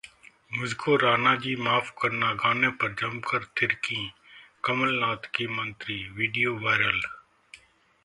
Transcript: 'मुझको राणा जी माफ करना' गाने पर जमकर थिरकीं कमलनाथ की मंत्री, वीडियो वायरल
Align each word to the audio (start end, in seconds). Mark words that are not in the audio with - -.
'मुझको 0.51 0.95
राणा 1.01 1.33
जी 1.43 1.53
माफ 1.67 1.91
करना' 2.01 2.31
गाने 2.39 2.69
पर 2.81 2.93
जमकर 3.03 3.45
थिरकीं 3.57 4.09
कमलनाथ 4.63 5.31
की 5.35 5.47
मंत्री, 5.55 6.03
वीडियो 6.17 6.57
वायरल 6.65 7.01